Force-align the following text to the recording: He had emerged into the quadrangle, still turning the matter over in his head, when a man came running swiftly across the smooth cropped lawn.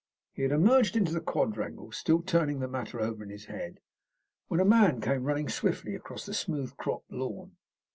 He 0.33 0.41
had 0.41 0.51
emerged 0.51 0.95
into 0.97 1.11
the 1.13 1.21
quadrangle, 1.21 1.91
still 1.91 2.23
turning 2.23 2.59
the 2.59 2.67
matter 2.67 2.99
over 2.99 3.23
in 3.23 3.29
his 3.29 3.45
head, 3.45 3.79
when 4.47 4.59
a 4.59 4.65
man 4.65 4.99
came 4.99 5.25
running 5.25 5.47
swiftly 5.47 5.93
across 5.93 6.25
the 6.25 6.33
smooth 6.33 6.75
cropped 6.75 7.11
lawn. 7.11 7.57